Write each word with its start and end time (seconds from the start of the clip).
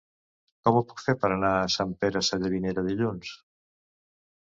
Com 0.67 0.79
ho 0.79 0.83
puc 0.91 1.03
fer 1.09 1.15
per 1.25 1.31
anar 1.37 1.53
a 1.59 1.69
Sant 1.75 1.93
Pere 2.01 2.25
Sallavinera 2.31 2.89
dilluns? 2.91 3.39